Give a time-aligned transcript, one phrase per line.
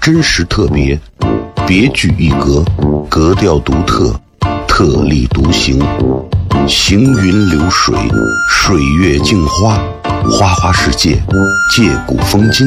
[0.00, 0.98] 真实特别，
[1.66, 2.64] 别具一格，
[3.10, 4.18] 格调独特，
[4.66, 5.78] 特立独行，
[6.66, 7.94] 行云流水，
[8.48, 9.78] 水月镜花，
[10.30, 11.22] 花花世界，
[11.76, 12.66] 借古风今，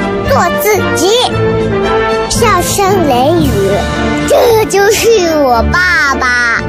[0.31, 1.09] 做自己。”
[2.31, 3.49] 笑声雷雨，
[4.27, 6.63] 这就是我爸爸，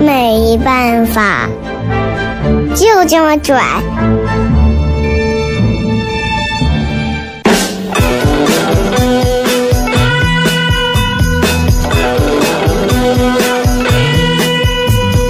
[0.00, 1.48] 没办法，
[2.76, 3.60] 就这么拽。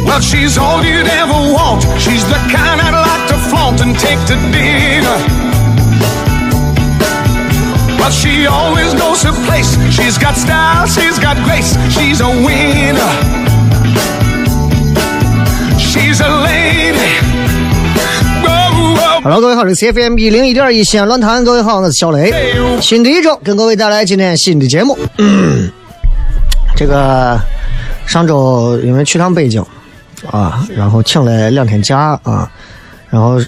[0.04, 1.82] Well, she's all you'd ever want.
[1.98, 5.41] She's the kind I'd like to flaunt and take to dinner.
[8.02, 9.78] But she always knows her place.
[9.92, 11.78] She's got style, she's got grace.
[11.88, 13.12] She's a winner.
[15.78, 17.22] She's a lady.
[18.42, 19.20] Whoa, whoa.
[19.22, 22.32] Hello，各位好，这是 CFM 一零一点一西安论坛，各位好，我是小雷。
[22.80, 24.98] 新的一周，跟各位带来今天新的节目。
[25.18, 25.70] 嗯、
[26.74, 27.40] 这个
[28.04, 29.64] 上周因为去趟北京
[30.28, 32.50] 啊，然后请了两天假啊，
[33.10, 33.40] 然后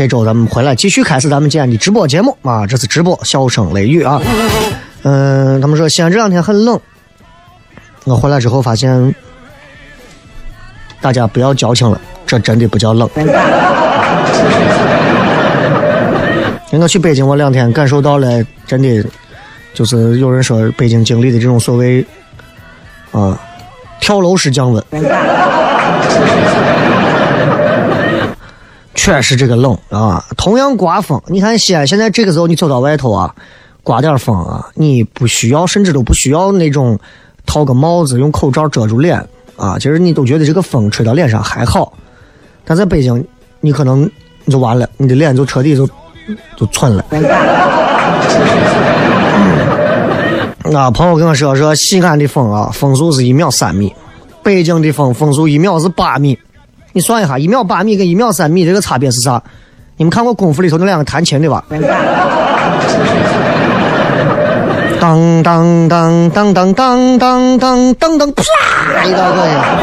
[0.00, 4.18] 这周咱们回来继续开始咱们今天的直播节目啊，这次直播笑声雷雨啊。
[5.02, 6.80] 嗯、他们说西安这两天很冷，
[8.04, 9.14] 我回来之后发现，
[11.02, 13.06] 大家不要矫情了，这真的不叫冷。
[16.70, 19.04] 我去北京，我两天感受到了，真的
[19.74, 22.02] 就是有人说北京经历的这种所谓
[23.10, 23.38] 啊
[24.00, 24.82] 跳楼式降温，
[29.02, 30.22] 确实这个冷啊。
[30.36, 33.34] 同样刮风，你看西安现在这个时候你走到外头啊，
[33.82, 36.98] 刮点风啊，你不需要，甚至都不需要那种
[37.46, 41.94] 套个帽子、用口罩遮住脸啊，其实你都觉得这个风吹到脸上还好。
[42.62, 43.26] 但在北京，
[43.60, 44.02] 你可能
[44.44, 45.88] 你就完了，你的脸就彻底就
[46.54, 47.02] 就蠢了。
[50.74, 53.90] 啊，朋友跟我说说西安的风啊，风速是一秒三米，
[54.42, 56.38] 北京的风风速一秒是八米。
[56.92, 59.42] 你算一下，一秒八米跟一秒三米这个差别是啥？
[59.96, 61.64] 你们看过功夫里头那两个弹琴的吧？
[65.00, 69.78] 当当当当当当当当当当，啪一大个呀！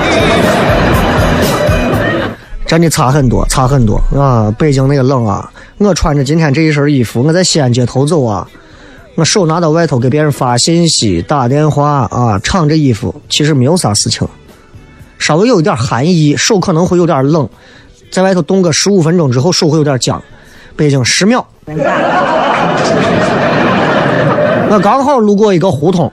[2.67, 4.53] 真的差很多，差很多啊！
[4.59, 8.47] 北京那个冷啊，我穿着今天这一身衣服，我在西安街头走啊，
[9.15, 14.27] 我手拿到外头给别人发信息、打电话啊，敞着衣服，其实没有啥事情，
[15.17, 17.47] 稍微有一点寒意，手可能会有点冷，
[18.11, 20.21] 在外头冻个十五分钟之后，手会有点僵。
[20.75, 21.43] 北京十秒，
[24.69, 26.11] 我刚好路过一个胡同，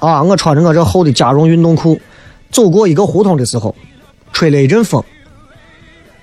[0.00, 2.00] 啊，我穿着我这厚的加绒运动裤，
[2.50, 3.74] 走过一个胡同的时候，
[4.32, 5.02] 吹了一阵风。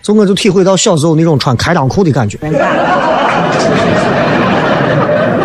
[0.04, 2.38] 就我就体会到小时候那种穿开裆裤的感觉，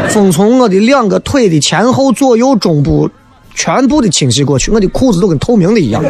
[0.09, 3.09] 风从我的两个腿的前后左右中部
[3.55, 6.03] 全部的侵袭过去，我的裤子都跟透明的一样。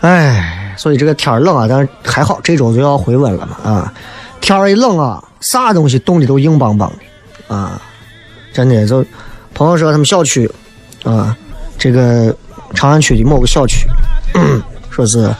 [0.00, 3.92] 哎，所以这个天冷啊，但是还好这周就要回温了嘛啊，
[4.40, 6.90] 天一冷啊，啥东西冻的都硬邦邦
[7.48, 7.80] 的啊，
[8.52, 9.04] 真的就
[9.52, 10.50] 朋友说他们小区
[11.04, 11.36] 啊，
[11.76, 12.34] 这个
[12.74, 13.86] 长安区的某个小区，
[14.90, 15.30] 说是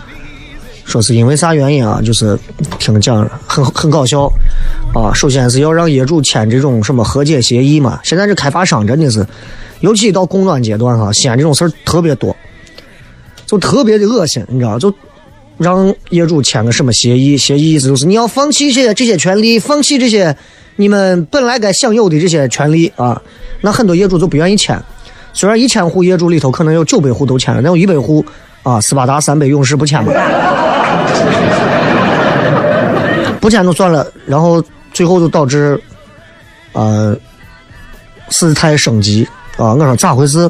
[0.90, 2.00] 说是因为啥原因啊？
[2.04, 2.38] 就是
[2.78, 4.31] 听讲很很搞笑
[4.92, 5.14] 啊。
[5.14, 8.00] 首先是要让业主签这种什么和解协议嘛。
[8.02, 9.26] 现在这开发商真的是，
[9.81, 12.37] 尤其到供暖阶段哈、西安这种事儿特别多，
[13.46, 14.92] 就特别的恶心，你知道就。
[15.60, 17.37] 让业主签个什么协议？
[17.37, 20.34] 协议意思就是你要放弃这些这些权利，放弃这些
[20.76, 23.20] 你们本来该享有的这些权利啊。
[23.60, 24.82] 那很多业主就不愿意签。
[25.34, 28.25] 虽然一千户业主里头可能有九百户都签了，那有一百户
[28.62, 30.10] 啊，斯巴达三百勇士不签嘛，
[33.40, 34.06] 不签就算了。
[34.26, 34.62] 然后
[34.93, 35.81] 最后就导致
[36.72, 37.17] 呃，
[38.28, 39.26] 事态升级
[39.56, 39.75] 啊！
[39.75, 40.49] 我说咋回事？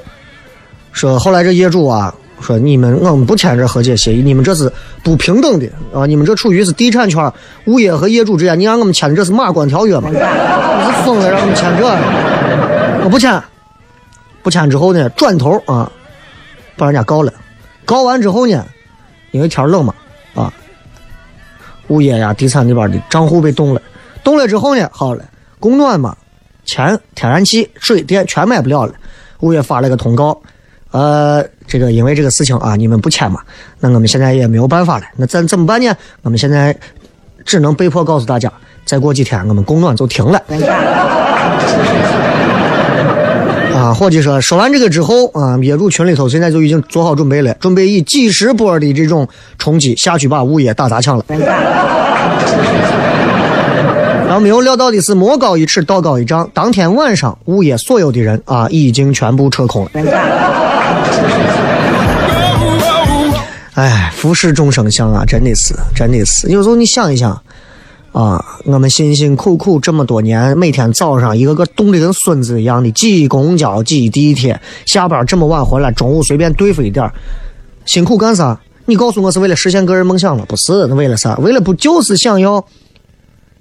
[0.93, 4.71] 说后来这业主啊，说你们我们不签这和解协议，你们这是
[5.03, 6.05] 不平等的啊！
[6.05, 7.33] 你们这处于是地产圈
[7.67, 10.11] 物业和业主之间，你让我们签的这是马关条约吗？
[10.11, 10.25] 你是
[11.05, 11.87] 疯了，让我们签这？
[13.05, 13.41] 我不签，
[14.43, 15.91] 不签之后呢，转头啊，
[16.77, 17.33] 把人家告了。
[17.85, 18.65] 告完之后呢，
[19.31, 19.95] 因为天冷嘛，
[21.91, 23.83] 物业呀、地产那边的账户被冻了，
[24.25, 25.25] 冻了之后呢，好了，
[25.59, 26.17] 供暖嘛，
[26.65, 28.95] 钱、天然气、水电全买不了了，
[29.41, 30.41] 物业发了个通告。
[30.93, 33.41] 呃，这个因为这个事情啊，你们不签嘛，
[33.79, 35.05] 那我们现在也没有办法了。
[35.17, 35.95] 那咱怎么办呢？
[36.23, 36.77] 我们现在
[37.45, 38.53] 只能被迫告诉大家，
[38.85, 40.41] 再过几天我们供暖就停了。
[43.95, 49.29] 伙计说，说完这个之后啊，业主群里头现在就已经做好准备了，准备以几十波的这种
[49.59, 51.25] 冲击下去把物业打砸抢了。
[54.27, 56.49] 然后没有料到的是，魔高一尺，道高一丈。
[56.55, 59.91] 当天晚上，物业所有的人啊，已经全部撤空了。
[63.75, 66.49] 哎，浮世众生相啊，真的是，真的是。
[66.49, 67.43] 有时候你想一想，
[68.13, 77.09] 啊，我们辛辛苦苦这么多年，每天早上一个个冻得跟孙子一样的挤公交、挤地铁，下班这么晚回来，中午随便对付一点
[77.87, 78.59] 辛苦干啥？
[78.87, 80.45] 你告诉我是为了实现个人梦想了？
[80.47, 81.37] 不是，那为了啥？
[81.37, 82.65] 为了不就是想要？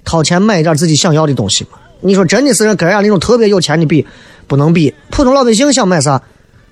[0.04, 1.72] 掏钱买一点自己想要的东西吗？
[2.02, 4.08] 你说真的是跟人家那种特别有钱的比，
[4.48, 4.92] 不能比。
[5.12, 6.20] 普通老百姓想买啥？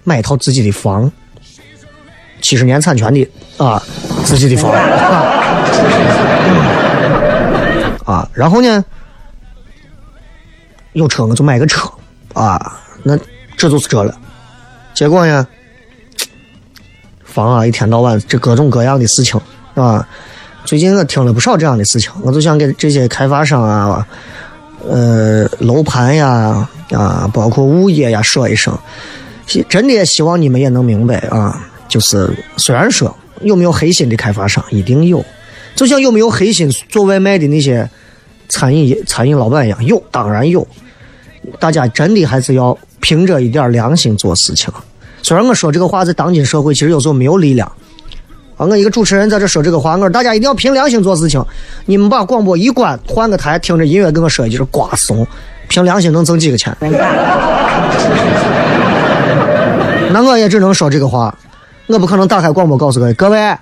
[0.04, 1.12] 买一套自己的房，
[2.42, 3.28] 七十年产权的
[3.58, 3.84] 啊，
[4.24, 6.24] 自己的房啊。
[8.08, 8.84] 啊然后呢，
[10.94, 11.88] 有车我就买个车
[12.34, 12.80] 啊。
[13.04, 13.16] 那
[13.58, 14.18] 这就是这了。
[14.94, 15.46] 结果呢，
[17.24, 19.40] 房啊，一天到晚这各种各样的事情
[19.76, 20.08] 啊。
[20.66, 24.08] 最近我听了不少这样的事情，我就想给这些开发商啊、
[24.86, 28.78] 呃楼盘呀啊，包括物业呀说一声，
[29.70, 31.62] 真的也希望你们也能明白啊。
[31.88, 35.24] 就是虽然说有没有黑心的开发商，一定有，
[35.78, 37.88] 就像有没有黑心做外卖的那些
[38.50, 40.68] 餐饮餐饮老板一样，有当然有。
[41.60, 44.74] 大家真的还是要凭着一点良心做事情。
[45.22, 47.72] 虽然我说这个话在当今社会，其实有时候没有力量。
[48.58, 51.40] 啊，我一个主持人在这说这个话，我说大家一定要凭良心做事情。
[51.86, 55.26] 你们把广播一关，换个台，听着音乐跟我说一句是瓜怂，
[55.68, 56.76] 凭良心能挣几个钱？
[60.12, 61.38] 那我也只能说这个话，
[61.86, 63.56] 我不可能打开广播告诉各位，各位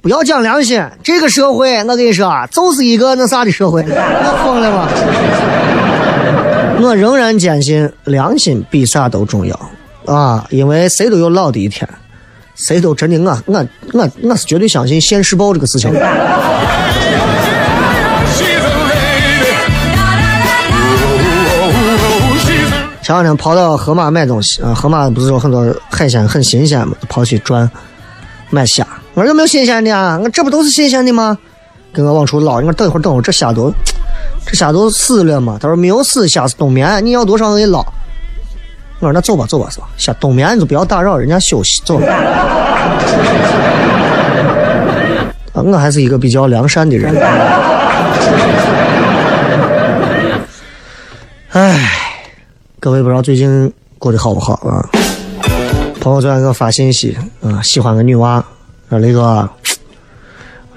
[0.00, 0.82] 不要讲良心。
[1.02, 4.88] 这个社会，我跟你说啊，就是一个那啥的社会， 我疯了吗？
[6.80, 9.58] 我仍然坚信良心比啥都重要
[10.06, 11.88] 啊，因为谁都有老的一天。
[12.54, 15.92] 谁都真的，我我我我是绝对相信现世报这个事情。
[23.00, 27.70] 前两天跑到河马买东西啊，河马不是有很多海鲜很新鲜嘛，跑去转
[28.50, 28.86] 买虾。
[29.14, 30.18] 我说有没有新鲜的啊？
[30.22, 31.36] 我这不都是新鲜的吗？
[31.92, 33.72] 跟我往出捞，你说等一会儿等会儿，这虾都
[34.46, 35.58] 这虾都死了嘛？
[35.60, 37.78] 他说没有死，虾是冬眠，你要多少我给你捞。
[39.00, 39.88] 我说那走吧，走吧，走吧。
[39.96, 41.98] 虾冬眠你就不要打扰人家休息，走。
[41.98, 42.12] 啊，
[45.64, 47.14] 我还是一个比较良善的人。
[51.52, 51.90] 唉，
[52.78, 54.88] 各位不知道最近过得好不好啊？
[56.00, 58.44] 朋友昨天给我发信息，啊，喜欢个女娃，
[58.88, 59.48] 说雷哥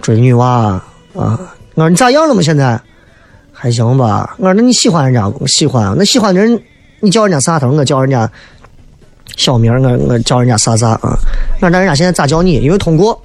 [0.01, 0.81] 追女娃啊。
[1.13, 2.41] 我说你咋样了嘛？
[2.41, 2.79] 现在
[3.51, 4.35] 还行吧？
[4.39, 5.31] 我说那你喜欢人家？
[5.47, 5.95] 喜欢。
[5.97, 6.59] 那喜欢的人。
[7.03, 7.71] 你叫人家啥头？
[7.71, 8.29] 我叫人家
[9.37, 11.17] 小名，我我叫人家啥啥啊？
[11.59, 12.53] 那那人家现在咋叫你？
[12.59, 13.19] 因为通过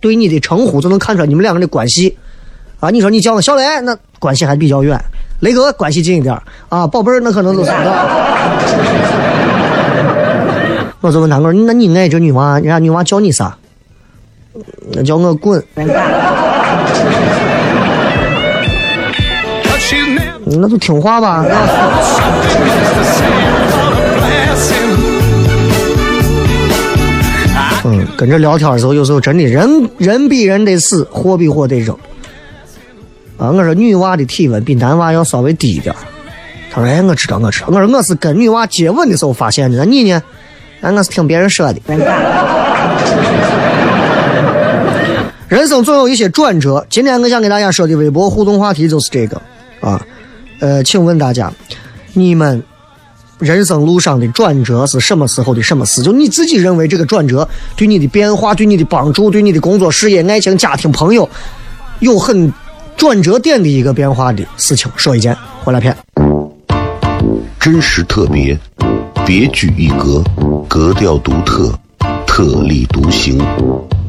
[0.00, 2.16] 对你的称呼就能看出来你们两个的关系
[2.78, 2.90] 啊。
[2.90, 4.96] 你说你叫我小雷，那关系还比较远；
[5.40, 6.36] 雷哥关系近一点
[6.68, 6.86] 啊。
[6.86, 7.70] 宝贝儿，那可能就是
[11.00, 13.56] 我就问他我说那你爱这女娃，人家女娃叫你啥？
[14.92, 15.62] 那叫我滚。
[20.44, 21.44] 那就听话吧。
[27.84, 31.96] 嗯，跟着聊天的时候，有时候真的人人比人得死，货比货得扔。
[33.38, 35.94] 啊，我说女娃的体温比男娃要稍微低一点。
[36.72, 39.78] 他说：“哎，我知道，我知道。”我说：“我是跟女娃接吻的时候发现的。
[39.78, 40.22] 那你呢？”
[40.80, 41.80] 哎，我是听别人说的。
[45.46, 46.86] 人生总有一些转折。
[46.88, 49.40] 今天我想给大家说的微博互动话题就是这个
[49.80, 50.00] 啊。
[50.60, 51.52] 呃，请问大家，
[52.14, 52.62] 你们
[53.38, 56.02] 人生路上的转折是什么时候的什么事？
[56.02, 57.46] 就你自己认为这个转折
[57.76, 61.28] 对你的变化、对你的帮助、对你的工作、事业、爱情、家庭、朋友
[61.98, 62.50] 有很
[62.96, 65.94] 转折点的一个变化的事情，说一件，回来片。
[67.58, 68.58] 真实特别，
[69.32, 70.24] 别具一格，
[70.66, 71.72] 格调独特，
[72.26, 73.38] 特立独行，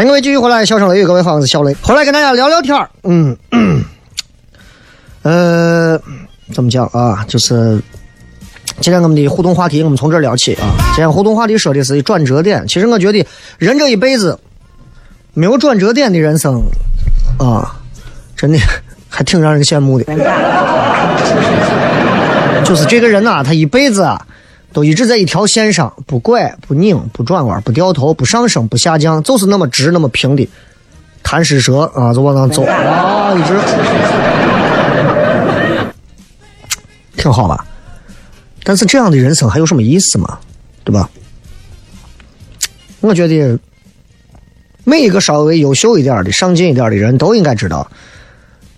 [0.00, 2.88] 欢迎各位继续回来，笑声雷雨，各位好，我是小雷，回来跟大家聊聊天儿。
[3.02, 3.36] 嗯，
[5.20, 6.00] 呃，
[6.54, 7.22] 怎么讲啊？
[7.28, 7.78] 就是
[8.80, 10.72] 今天我们的互动话题，我们从这儿聊起啊。
[10.94, 12.66] 今天互动话题说的是转折点。
[12.66, 13.22] 其实我觉得
[13.58, 14.40] 人这一辈子
[15.34, 16.62] 没有转折点的人生
[17.38, 17.78] 啊，
[18.34, 18.58] 真的
[19.06, 20.06] 还挺让人羡慕的。
[22.64, 24.26] 就是这个人呐、他一辈子啊。
[24.72, 30.48] 都一直在一条线上，不拐不拧不转弯不掉头不上升不下降，就是那么直那么平的
[31.22, 33.58] 贪食蛇啊，就往上走啊，一直
[37.16, 37.66] 挺好吧。
[38.62, 40.38] 但是这样的人生还有什么意思吗？
[40.84, 41.10] 对吧？
[43.00, 43.58] 我觉得
[44.84, 47.90] 每一个稍微优秀一点的、上进一点的人都应该知道，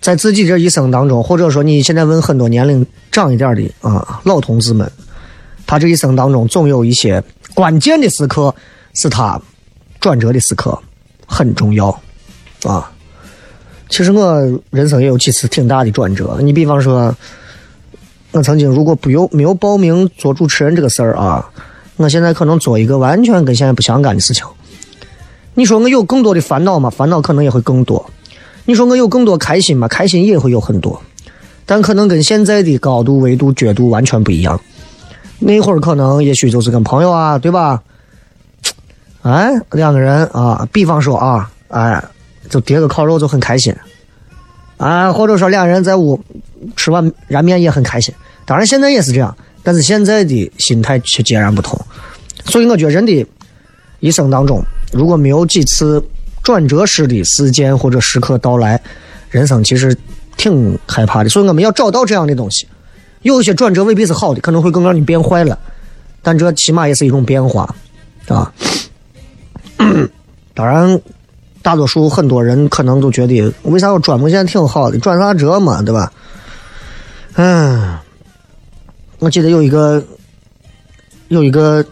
[0.00, 4.90] 在自己这一生当中，或者说你现在问很多年龄长一点的啊老同志们。
[5.66, 7.22] 他这一生当中，总有一些
[7.54, 8.54] 关键的时刻
[8.94, 9.40] 是他
[10.00, 10.78] 转折的时刻，
[11.26, 11.88] 很重要
[12.64, 12.90] 啊。
[13.88, 16.38] 其实我人生也有几次挺大的转折。
[16.42, 17.14] 你比方说，
[18.30, 21.50] 我曾经如果不有没有报名做主持人这个事儿啊，
[21.96, 24.46] 我现在可能做一个完全跟现在不相干的事情。
[25.54, 26.88] 你说我有更多的烦恼吗？
[26.88, 28.10] 烦恼可能也会更多。
[28.64, 29.86] 你说我有更多开心吗？
[29.88, 31.02] 开心也会有很多，
[31.66, 34.58] 但可能跟现在的高度、维度、角度完全不一样。
[35.44, 37.82] 那会儿可能也许就是跟朋友啊，对吧？
[39.22, 42.02] 哎，两个人啊，比方说啊，哎，
[42.48, 43.74] 就叠个烤肉就很开心，
[44.76, 46.20] 啊，或者说两人在屋
[46.76, 48.14] 吃碗燃面也很开心。
[48.44, 51.80] 当然现在也是这样，但是现在的心态却截然不同。
[52.46, 53.26] 所以我觉得人的
[54.00, 54.60] 一生当中，
[54.92, 56.02] 如果没有几次
[56.42, 58.80] 转折式的事件或者时刻到来，
[59.30, 59.96] 人生其实
[60.36, 61.28] 挺害怕的。
[61.28, 62.66] 所以我们要找到这样的东西。
[63.22, 65.58] 有些转折未必是好的，可能会更让你变坏了，
[66.22, 67.74] 但这起码也是一种变化，
[68.28, 68.52] 啊。
[70.54, 71.00] 当然，
[71.62, 76.12] 大多数很多人可能都觉得，为啥我转过线挺好的，转啥折嘛，对吧？
[77.36, 77.96] 嗯，
[79.18, 80.04] 我记得有一个
[81.28, 81.82] 有一个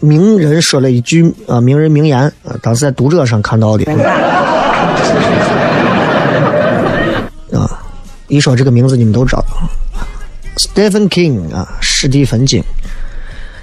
[0.00, 3.84] 名人说了一句啊，名人名言啊，当时在读者上看到的。
[7.52, 7.80] 啊，
[8.26, 9.44] 一说这个名字，你们都知道。
[10.56, 12.62] Stephen King 啊，史蒂芬金，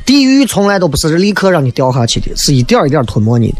[0.06, 3.58] 地狱从来都不是立刻让你掉下去的，是一点一点吞没你的。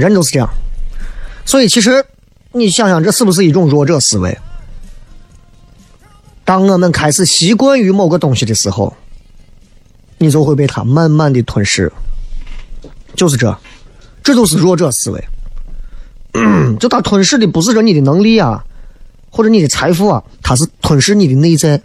[0.00, 0.48] 人都是这样，
[1.44, 2.04] 所以其实
[2.50, 4.36] 你想想，这是不是一种弱者思维？
[6.44, 8.92] 当我们开始习惯于某个东西的时候，
[10.18, 11.92] 你就会被它慢慢的吞噬。
[13.14, 13.56] 就是这，
[14.24, 15.24] 这就是弱者思维。
[16.80, 18.64] 就它吞噬的不是说你的能力啊，
[19.30, 21.80] 或者你的财富啊，它是吞噬你的内在。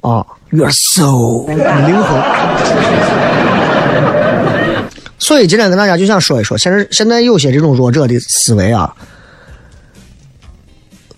[0.00, 2.22] 啊，You're so 灵魂。
[5.18, 8.94] 所以今天跟大家就想说一说，现在现在有些这种弱者的思维啊，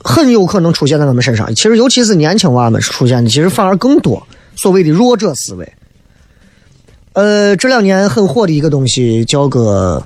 [0.02, 1.54] 很有可能出现在我们身上。
[1.54, 5.72] 其实尤其是年轻娃们出现的，其实反而更多所谓的弱者思维。
[7.12, 10.02] 呃，这两年很火的一个东西叫个，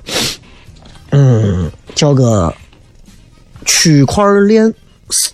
[1.11, 2.53] 嗯，叫个
[3.63, 4.71] 区块链。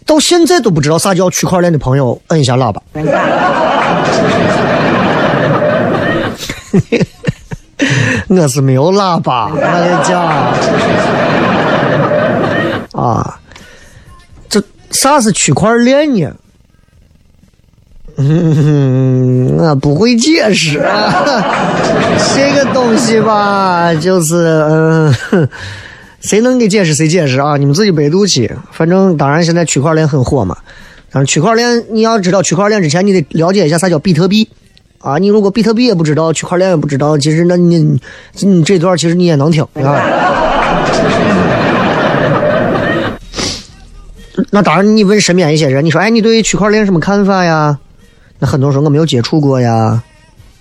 [0.05, 2.81] 到现在都不知道啥叫区块链的朋友，摁一下喇叭。
[8.27, 10.23] 我是没有喇叭，我的讲
[12.93, 13.39] 啊，
[14.47, 14.61] 这
[14.91, 16.31] 啥是区块链呢？
[18.17, 20.79] 嗯， 我不会解释。
[22.35, 24.35] 这个东西吧，就是
[24.69, 25.15] 嗯，
[26.21, 27.57] 谁能给解释谁解释啊？
[27.57, 28.51] 你们自己百度去。
[28.71, 30.55] 反正当然，现在区块链很火嘛。
[31.11, 34.47] 但是区块链，你要知道区块链之前，你得了解一下啥叫比特币。
[34.99, 37.99] 啊，你如果比特币也不知道，区块链也不知道，其实那你
[38.39, 39.81] 你这段其实你也能听啊。
[44.51, 47.77] 那当然，你问身边一些人，你说，哎，你对区块链什么看法呀？
[48.37, 50.01] 那很多人说我没有接触过呀，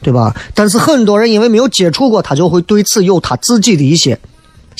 [0.03, 0.35] 对吧？
[0.55, 4.19] 但是很多人因为没有接触过，他就会对此有他自己的一些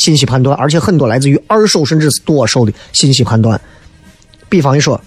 [0.01, 3.61] 信息判断，而且很多来自于二手甚至是多手的信息判断。
[4.49, 4.99] 比方一说，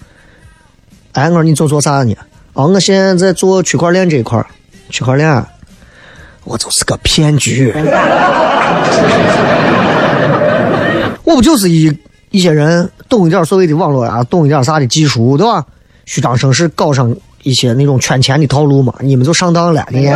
[1.12, 2.14] 哎，我说你做做啥呢？
[2.52, 4.46] 哦，我现在在做区块链这一块儿，
[4.90, 5.44] 区块链，
[6.44, 7.74] 我就是个骗局。
[11.24, 11.92] 我不就是一
[12.30, 15.66] 一些人懂一点所谓的网络啊，懂一点啥的技术，对吧？
[16.06, 19.84] 虚张声势搞上一些那种圈钱的套路嘛，你们就上当了。
[19.90, 20.06] 你，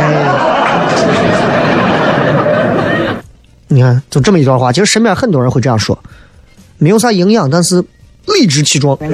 [3.71, 5.97] 你看，就这么一段话，其实身边很多人会这样说，
[6.79, 7.81] 没有啥营养，但是
[8.25, 8.97] 理直气壮。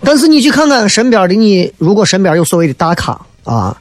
[0.00, 3.76] 但是你去看看身边的你，如果身边有所谓的大咖啊，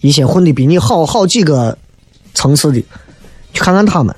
[0.00, 1.76] 一些混的比你好好几个
[2.34, 2.84] 层次的，
[3.52, 4.14] 去看看他们，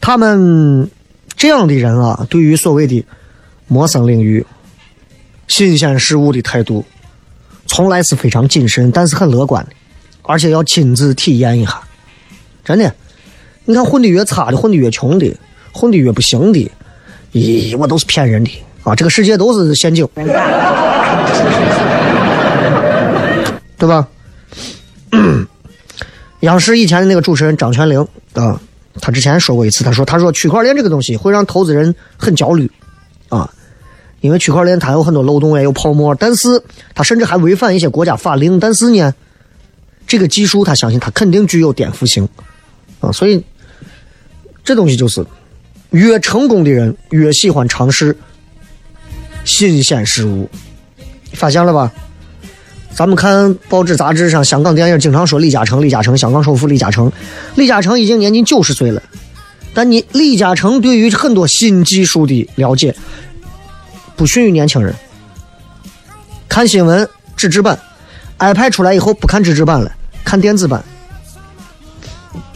[0.00, 0.90] 他们
[1.36, 3.04] 这样的人啊，对于所谓的
[3.66, 4.46] 陌生领域、
[5.46, 6.84] 新鲜事物的态度，
[7.66, 9.72] 从来是非常谨慎，但是很乐观的，
[10.26, 11.80] 而且要亲自体验一下。
[12.64, 12.92] 真的，
[13.64, 15.34] 你看混的越差的，混的越穷的，
[15.72, 16.70] 混的越不行的，
[17.32, 18.50] 咦，我都是骗人的。
[18.82, 20.06] 啊，这个世界都是陷阱，
[23.78, 24.06] 对吧？
[26.40, 28.60] 央视以前的那个主持人张泉灵啊，
[29.00, 32.70] 他之前说过一次，他说：“他说区块链这个东西会让投资人很焦虑
[33.28, 33.50] 啊，
[34.20, 36.62] 因为区块链它有很多漏洞，也有泡沫，但是
[36.94, 38.60] 它甚至还违反一些国家法令。
[38.60, 39.12] 但是呢，
[40.06, 42.28] 这个技术他相信他肯定具有颠覆性
[43.00, 43.42] 啊，所以
[44.64, 45.24] 这东西就是
[45.90, 48.16] 越成功的人越喜欢尝试。”
[49.44, 50.50] 新鲜事物，
[51.32, 51.92] 发现了吧？
[52.92, 57.12] 咱们看报纸杂志上，香港电影经常说李嘉诚，李嘉诚，香港首富李嘉诚。
[57.54, 59.00] 李嘉诚已经年近九十岁了，
[59.72, 62.92] 但你李嘉诚对于很多新技术的了解，
[64.16, 64.92] 不逊于年轻人。
[66.48, 67.78] 看新闻纸质版
[68.40, 69.95] ，iPad 出来以后不看纸质版了，
[70.26, 70.84] 看电子版。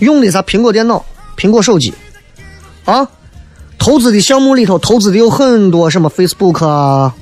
[0.01, 0.43] 用的啥？
[0.43, 1.05] 苹果电脑，
[1.37, 1.95] 苹果手机，
[2.85, 3.09] 啊？
[3.79, 7.15] 投资的项目里头，投资的有很多什么 Facebook 啊，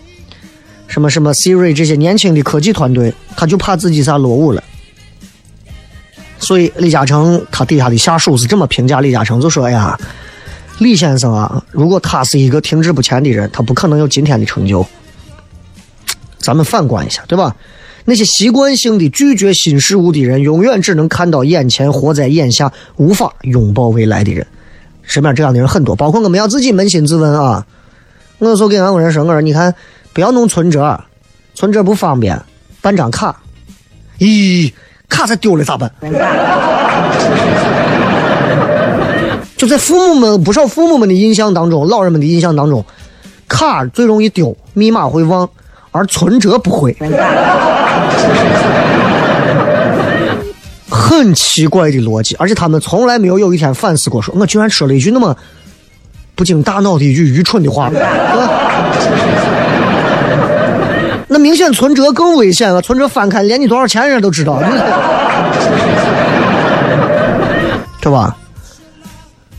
[0.89, 4.63] 什么什么 Siri 这些年轻的科技团队，他就怕自己啥落伍了。
[6.41, 9.97] 所以李嘉诚他底下的下属是这么评价李嘉诚，就说：“哎呀，
[10.79, 14.85] 李先生啊，如果他是一个停滞不前的人，他不可能有今天的成就。”
[16.39, 17.55] 咱们反观一下，对吧？
[18.09, 24.47] 那些习惯性的拒绝新事物的人，永远只能看到眼前，活在眼下，无法拥抱未来的人。
[25.03, 27.67] 身边这样的人很多，包括我们要自己扪心自问啊。
[28.39, 29.75] 我有时候给俺屋人说，我说你看，
[30.15, 30.99] 不要弄存折，
[31.55, 32.41] 存折不方便，
[32.81, 33.43] 办张卡。
[34.21, 34.73] 咦，
[35.11, 35.93] 卡才丢了咋办？
[39.59, 42.83] 就在父母们不少父母们的印象当中，老人们的印象当中，
[43.47, 45.47] 卡最容易丢，密码会忘，
[45.91, 46.97] 而存折不会。
[50.89, 55.37] 很奇怪的逻辑，而且他们从来没有有一天反思过，说我居然说了一句那么
[56.35, 57.91] 不经大脑的一句愚蠢的话。
[61.31, 64.63] 那明显存折更危险了，存折翻开连你多少钱人家都知道，
[68.01, 68.35] 对吧？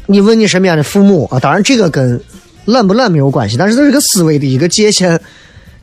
[0.08, 2.20] 你问你身边的父母啊，当然这个跟
[2.66, 5.20] 懒不懒没有关系，但是这是个思维的一个界限。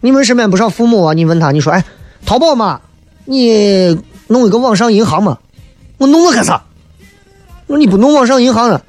[0.01, 1.85] 你问身边不少父母啊，你问他，你说哎，
[2.27, 2.81] 淘宝嘛，
[3.25, 5.39] 你弄一个网上银行嘛？
[5.97, 6.61] 我弄我干啥？
[7.69, 8.83] 我你不弄网上银行了。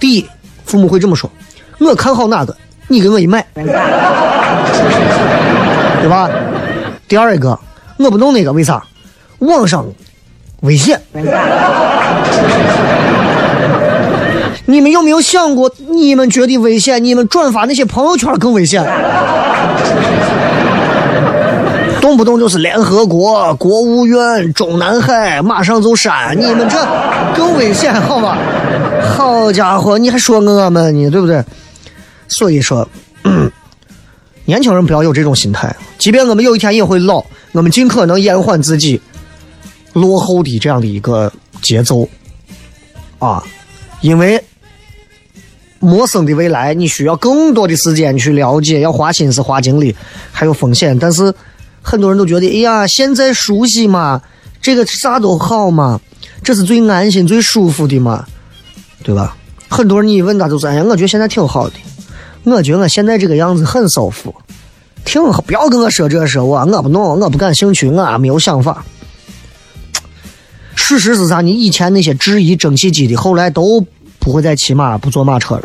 [0.00, 0.26] 第一，
[0.64, 1.30] 父母会这么说：
[1.78, 2.56] 我看好哪个，
[2.88, 3.64] 你给我一买， 对
[6.08, 6.28] 吧？
[7.06, 7.56] 第二一个，
[7.98, 8.82] 我不弄那个，为啥？
[9.38, 9.86] 网上
[10.62, 11.00] 危险。
[14.66, 18.82] 你们有没有想过，你们觉得危险，你们转发那些朋友圈更危险？
[22.02, 26.76] 动不动就是联合国、国务院、中南海，马上就删，你们这
[27.32, 28.36] 更危险，好吧？
[29.16, 31.44] 好家伙，你还说我们呢，对不对？
[32.26, 32.86] 所以说，
[34.44, 39.00] 年轻人不要有这种心态，即便我们有一天也会老，我们尽可能延缓自己
[39.92, 42.08] 落后的这样的一个节奏
[43.20, 43.40] 啊，
[44.00, 44.42] 因为
[45.78, 49.94] 陌生的未来，你需要更多的时间去了解，要花心思、花精力，
[50.32, 51.32] 还有风险，但是。
[51.82, 54.22] 很多人都觉得，哎呀，现在熟悉嘛，
[54.60, 56.00] 这个啥都好嘛，
[56.42, 58.24] 这是最安心、最舒服的嘛，
[59.02, 59.36] 对吧？
[59.68, 61.74] 很多人你一问他就说，哎呀，我觉得现在挺好的，
[62.44, 64.34] 我觉得我现在这个样子很舒服，
[65.04, 65.40] 挺好。
[65.42, 68.84] 不要跟我说这说我，我不弄，我不感兴趣，我没有想法。
[70.74, 71.40] 事实是啥？
[71.40, 73.84] 你以前那些质疑蒸汽机的，后来都
[74.18, 75.62] 不会再骑马、不坐马车了。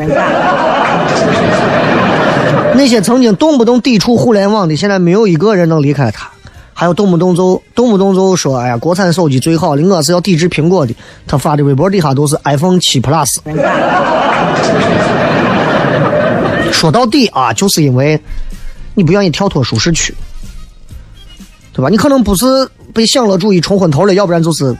[2.78, 6.30] 那些曾经动不动抵触互联网的，现在没有一个人能离开他。
[6.76, 13.38] 还有动不动就动不动就说：“哎呀，国产手机最好的，我是要抵制苹果的。”他发的微博底下都是 iPhone 七 Plus。
[16.72, 18.22] 说到底啊，就是因为
[18.94, 20.14] 你不愿意跳脱舒适区，
[21.74, 21.90] 对吧？
[21.90, 22.46] 你可能不是
[22.94, 24.78] 被享乐主义冲昏头了，要不然就是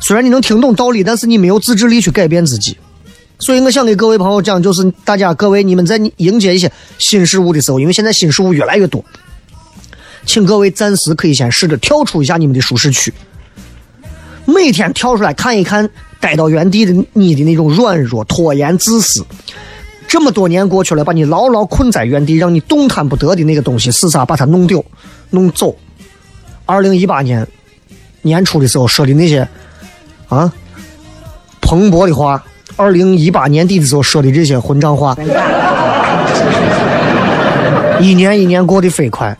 [0.00, 2.76] 虽然你能听懂道理，但是你没有自制力去改变自己。
[3.42, 9.04] 所以我想给各位朋友讲，就是大家各位你们在迎接一些新事物的时候，因为现在新事物越来越多，
[10.24, 13.12] 请各位暂时可以先试着跳出一下你们的舒适区，
[14.44, 19.26] 每天跳出来看一看待到原地的你的那种软弱、拖延、自私。
[20.06, 24.24] 这么多年过去了，把你牢牢困在原地，让你动弹不得的那个东西是啥？
[24.24, 24.84] 把它弄丢、
[25.30, 25.76] 弄走。
[26.64, 27.44] 二零一八年
[28.20, 29.48] 年初的时候说的那些
[30.28, 30.52] 啊
[31.60, 32.40] 蓬勃的话。
[32.76, 35.16] 二零一八年底的时候说的这些混账话，
[38.00, 39.36] 一年一年过得飞快。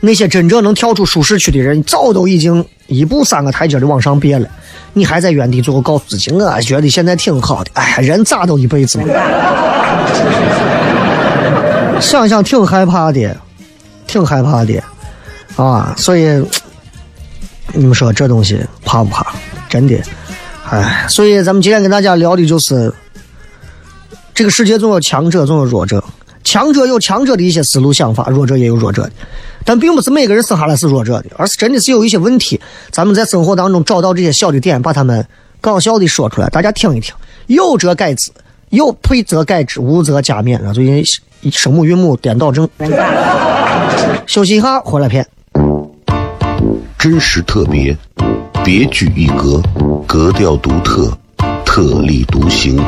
[0.00, 4.46] 那些真正能跳出舒适区的人，早都已经一步三个台阶的往上别了。
[4.92, 7.70] 你还在原地，最后告诉自己，我觉得现在挺好的。
[7.72, 9.06] 哎，人咋都一辈子嘛。
[12.00, 13.34] 想想挺害怕的，
[14.06, 14.82] 挺害怕的
[15.56, 15.94] 啊！
[15.96, 16.44] 所以
[17.72, 19.24] 你们说这东西怕不怕？
[19.70, 19.96] 真的。
[20.74, 22.92] 哎，所以咱们今天跟大家聊的就是，
[24.34, 26.02] 这个世界总有强者，总有弱者。
[26.42, 29.12] 强者有强者的一些思路想法，弱者也有弱者的。
[29.64, 32.60] 但并不是每个人生下来是弱者的，而是真的是有一些问题。
[32.90, 35.24] 咱们在生活当中找到这些小的点，把他们
[35.60, 37.14] 搞笑的说出来，大家听一听。
[37.46, 38.32] 有则改之，
[38.70, 40.56] 有配则改之，无则加勉。
[40.66, 41.04] 啊，最近
[41.52, 42.68] 声母韵母颠倒症。
[44.26, 45.24] 休息一下，回来片。
[46.98, 47.96] 真实特别。
[48.64, 49.62] 别具一格，
[50.06, 51.12] 格调独特，
[51.66, 52.82] 特立独行，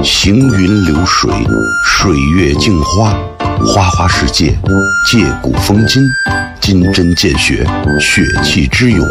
[0.00, 1.28] 行云流水，
[1.84, 3.12] 水月镜花，
[3.66, 4.56] 花花世界，
[5.10, 6.00] 借古风今，
[6.60, 7.66] 金针见血，
[8.00, 9.04] 血气之勇，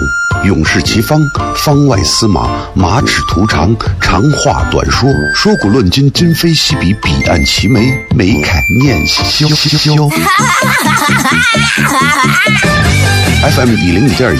[0.45, 1.19] 勇士齐方，
[1.57, 9.45] 方外司马，马齿图长，长话短说，说古论今，今非昔比，彼岸齐眉，眉开眼笑。
[13.41, 14.39] FM 一零五点一，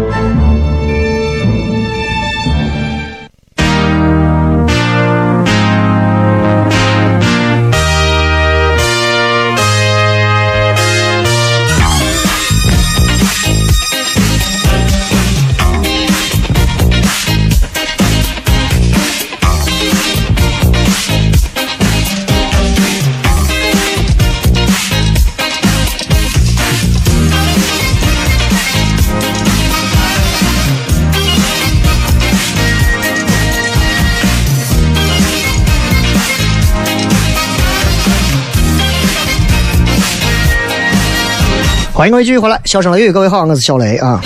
[42.01, 44.19] 欢迎各位继续回来，笑声雷雨，各位好，我是小雷啊。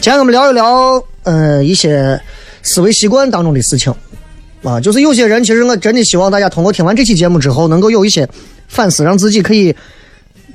[0.00, 2.20] 今天我们聊一聊，呃，一些
[2.62, 3.92] 思维习惯当中的事情
[4.62, 8.28] 啊，就是有些人，其实我真的希望大家通过听完这期节目之后，能够有一些
[8.68, 9.74] 反思，让自己可以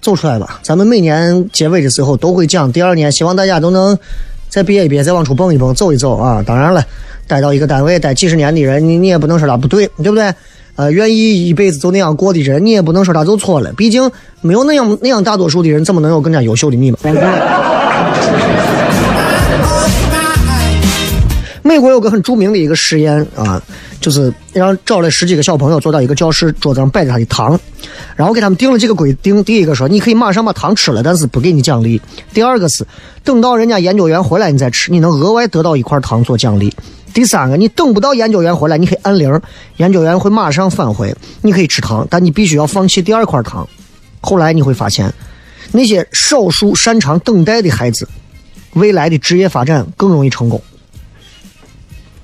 [0.02, 0.62] 走出来吧。
[0.64, 4.00] 咱们每年结尾的时候都会讲，第二年希望大家都能
[4.48, 6.42] 再憋一憋，再往出蹦一蹦，走一走啊。
[6.42, 6.82] 当然了，
[7.28, 10.34] 待到一个单位待几十年的人，你你也不能说他不对，对不对？
[10.76, 13.72] 呃，愿意一辈子就那样过的人，你也不能说他就错了。
[13.74, 14.12] 毕竟
[14.42, 16.98] 没有那样那样大多数的人，怎么能有更加优秀的你嘛？
[21.64, 23.60] 美国有个很著名的一个实验啊，
[24.00, 27.60] 就是让找了十几个小朋友坐到一个教室，桌子上摆着他的糖，
[28.16, 32.00] 然后给他们定了几个规定：第一个说，你可以马上把糖吃了，但是不给你奖励；
[32.34, 32.86] 第二个是，
[33.24, 36.72] 等到人家研究员回来你再吃，你能额外得到一块糖做奖励。
[37.16, 39.42] 第三个，你等不到研究员回来，你可以按铃，
[39.78, 43.66] 研究员会马上返回，你可以吃糖，但你必须要放弃第二块糖。
[44.20, 45.14] 后来你会发现，
[45.72, 48.06] 那些少数擅长等待的孩子，
[48.74, 50.62] 未来的职业发展更容易成功，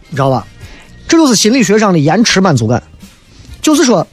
[0.10, 0.46] 你知道吧？
[1.08, 2.84] 这就是心理学上的延迟满足感，
[3.62, 4.06] 就是说，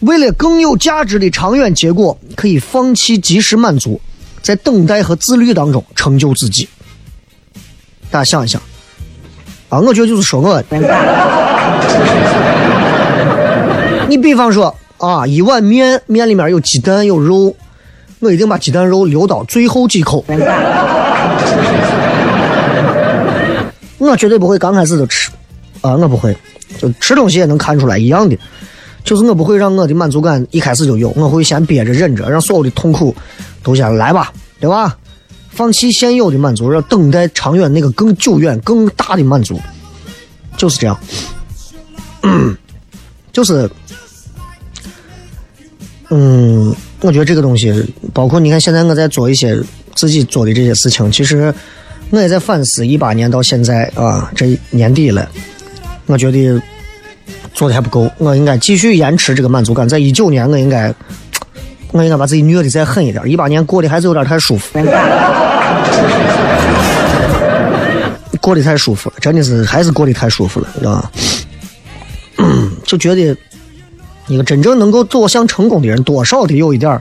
[0.00, 3.98] 为了更有价值的长远结果，可以放弃及时满足，
[4.42, 6.68] 在等待和自律当中成就自己。
[8.10, 8.60] 大家想一想。
[9.68, 10.62] 啊，我觉得就是说我，
[14.08, 17.54] 你比方说啊，一碗面，面里面有鸡蛋有肉，
[18.20, 20.24] 我一定把鸡蛋肉留到最后几口。
[23.98, 25.30] 我绝对不会刚开始就吃，
[25.82, 26.34] 啊，我不会，
[26.78, 28.38] 就吃东西也能看出来一样的，
[29.04, 33.14] 就是我不会让我的满足感一开始就有，我会先憋着忍着，让所有的痛苦
[33.62, 34.96] 都先来吧，对吧？
[35.58, 39.60] 放弃现有的满足，要等待长远那个更久远、更大的满足，
[40.56, 40.96] 就是这样。
[43.32, 43.68] 就是，
[46.10, 47.74] 嗯，我觉得这个东西，
[48.14, 49.60] 包括你看，现在我在做一些
[49.96, 51.52] 自己做的这些事情，其实
[52.10, 55.28] 我也在反思，一八年到现在啊，这年底了，
[56.06, 56.62] 我觉得
[57.52, 60.94] 做的还不够，我应该继续延迟这个满足感，在一九年，我应该。
[61.90, 63.26] 我应该把自己虐的再狠一点。
[63.26, 64.78] 一八年过得还是有点太舒服，
[68.48, 71.12] 过得太舒服了，真的是还是过得太舒服了，知道吧？
[72.82, 73.36] 就觉得
[74.26, 76.98] 一个真正能够走向成功的人，多少得有一点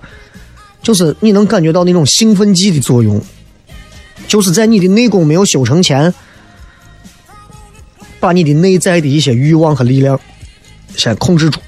[0.83, 3.21] 就是你能感觉到那种兴奋剂的作用，
[4.27, 6.13] 就是在你的内功没有修成前，
[8.19, 10.19] 把你的内在的一些欲望和力量
[10.97, 11.61] 先控制住，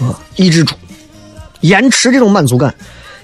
[0.00, 0.74] 啊，抑制住。
[1.62, 2.74] 延迟这种满足感，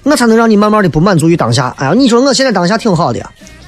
[0.01, 1.75] 那才能让你慢慢的不满足于当下。
[1.77, 3.23] 哎呀，你说我现在当下挺好的，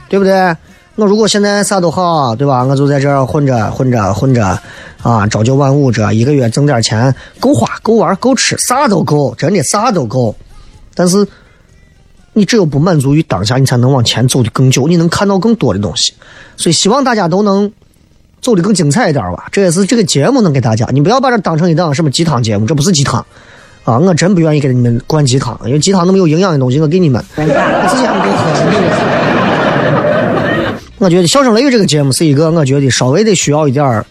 [0.10, 0.56] 对不对？
[1.00, 2.66] 我如果现在啥都好，对吧？
[2.66, 4.60] 我就在这混着混着混着，
[5.02, 10.36] 啊，朝九晚五这一个月挣点钱，够花够玩够吃，啥都够，真的啥都够。
[10.94, 11.26] 但是，
[12.34, 16.12] 你只有不满足于当下，你才能往前走的更久，你能看到更多的东西。
[16.58, 17.72] 所以，希望大家都能
[18.42, 19.48] 走的更精彩一点吧。
[19.54, 23.26] 这也是这个节目能给大家，你不要把这当成一档什么鸡汤节目，这不是鸡汤。
[23.86, 29.19] 啊，我真不愿意给你们灌鸡汤，因为鸡汤那么有营养的东西，我给你们，我自己还不够喝。
[31.00, 34.04] 我觉得《笑声雷雨》这个节目是一个，我觉得稍微得需要一点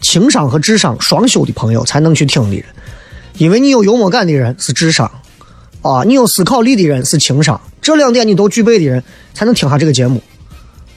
[0.00, 2.64] 情商和智商双修的朋友才能去听的人，
[3.38, 5.10] 因为你有幽默感的人是智商，
[5.82, 9.02] 啊，你有思考力的人是情商，这两点你都具备的人
[9.34, 10.22] 才能听下这个节目，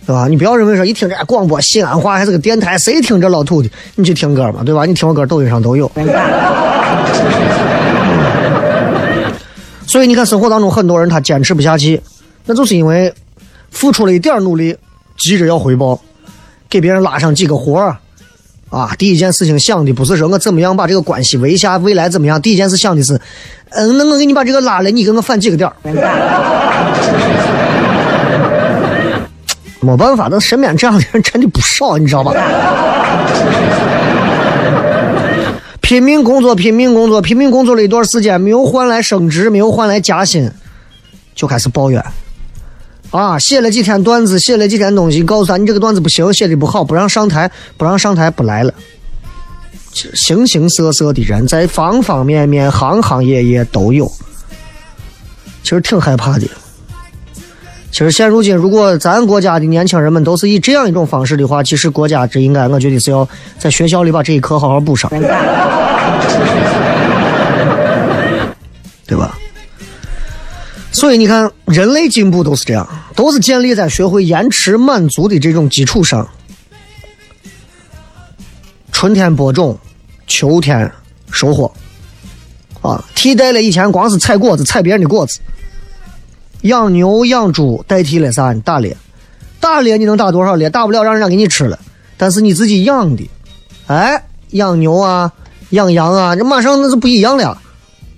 [0.05, 0.27] 对吧？
[0.27, 3.69] 你不要认为说一听这广播西安话还是个电台，谁听这老土的？
[3.95, 4.85] 你去听歌嘛，对吧？
[4.85, 5.91] 你听我歌，抖音上都有。
[9.87, 11.99] 所以你看，生活当中很多人他坚持不下去，
[12.45, 13.11] 那就是因为
[13.71, 14.75] 付出了一点努力，
[15.17, 15.99] 急着要回报，
[16.69, 17.97] 给别人拉上几个活儿，
[18.69, 23.19] 啊，第一件事情想的不是说我怎么样把这个关系维下，未来怎么样，第一件事想的是，
[23.69, 25.75] 嗯，那我给你把这个拉了，你给我返几个点儿。
[29.81, 32.33] 没办法，那身边这样的人真的不少，你知道吧？
[35.79, 40.51] 拼命工作，拼命工作，拼命工作了一段时间，没有换来升职，没有换来加薪，
[41.33, 42.03] 就开始抱怨。
[43.11, 48.71] 啊，写了几天段子，写了几天东西，告诉他你这个段子不行，写的不好，不让上台，不让上台，不来了。
[49.91, 54.05] 形形色色的人在方方面面、行行业业都有，
[55.63, 56.47] 其实挺害怕的。
[57.91, 65.09] 其实现如今，如果咱国家的年轻人们都是以这样一种方式的话，其实国家这应该，我觉得是要在学校里把这一课好好补上，
[69.07, 69.38] 对吧？
[70.91, 76.27] 所以你看，人类进步都是这样，都是建立在学会延迟满足的这种基础上。
[78.91, 79.77] 春天播种，
[80.27, 80.91] 秋天
[81.31, 81.71] 收获，
[82.81, 85.39] 啊，替代了以前光是采果子、采别人的果子。
[86.63, 88.51] 养牛养猪代替了啥？
[88.51, 88.97] 你打猎，
[89.61, 90.69] 打猎你能打多少猎？
[90.69, 91.79] 打不了让人家给你吃了。
[92.17, 93.29] 但是你自己养的，
[93.87, 95.31] 哎，养牛啊，
[95.69, 97.57] 养羊啊，这马上那就不一样了，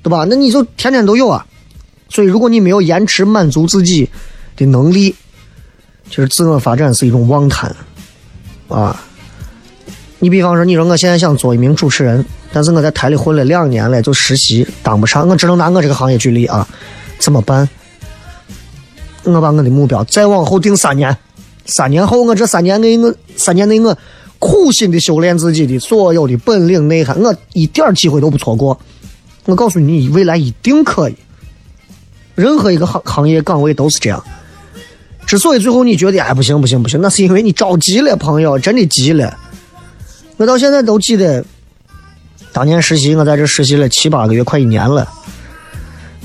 [0.02, 0.26] 对吧？
[0.28, 1.46] 那你就天天都有啊。
[2.12, 4.08] 所以如果你没有延迟满足自己
[4.58, 5.16] 的能力，
[6.10, 7.74] 其实自我发展是一种妄谈
[8.68, 9.02] 啊。
[10.20, 16.68] 你比方说，你说我现在想做一名主持人，但是我在台里混了两年了，就实习当不上，我只能拿我这个行业举例啊，
[17.18, 17.68] 怎么办？
[19.24, 21.18] 我把我的目标再往后定三年，
[21.66, 23.98] 三年后我这三年内我三年内我
[24.38, 28.78] 苦心的修炼自己的所有的本领内涵，我一点机会都不错过。
[29.46, 31.16] 我告诉你，你未来一定可以。
[32.42, 34.24] 任何一个行行业岗位都是这样。
[35.28, 39.38] 之所以最后你觉得哎不行不行不行，那是因为你着急了，朋友真的急了。
[40.38, 41.46] 我到现在都记得，
[42.52, 45.08] 当年实习我在这实习了七八个月，快一年了。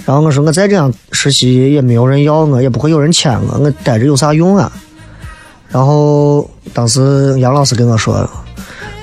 [0.06, 4.72] 然后我说我再这样实习也没有人要我，也不会有人签我，我待着有啥用啊？
[5.68, 8.28] 然后当时杨老师跟我说，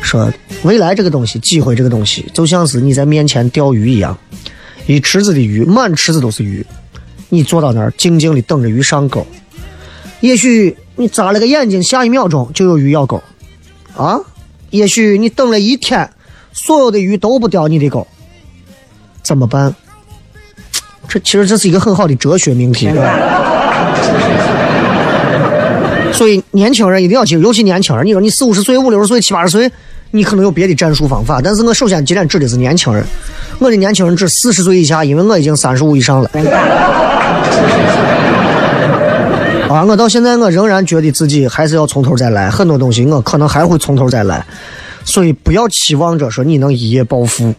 [0.02, 0.32] 说
[0.64, 4.18] 未来这个东西，机会这个东西，就像是你在面前钓鱼一样，
[4.88, 6.66] 一池子的鱼，满池子都是鱼，
[7.34, 9.26] 你坐到那儿静静的等着鱼上钩。
[10.20, 13.20] 也许你眨了个眼睛，下一秒钟就有鱼咬钩，
[13.98, 14.20] 啊？
[14.70, 16.08] 也许你等了一天，
[16.52, 18.06] 所有的鱼都不钓你的钩，
[19.24, 19.74] 怎么办？
[21.08, 22.88] 这其实这是一个很好的哲学命题。
[26.14, 29.72] 所以年轻人一定要记住，尤其年轻人，你说你四五十岁、五六十岁、七八十岁，
[30.12, 31.42] 你可能有别的战术方法。
[31.42, 33.04] 但是我首先今天指的是年轻人，
[33.58, 36.30] 我的年轻人指四十岁以下，因为我已经三十五以上了。
[39.70, 44.46] 啊，我到现在我仍然觉得自己还是要从头再来，很多东西我可能还会从头再来，
[45.04, 47.54] 所以不要期望着说你能一夜暴富。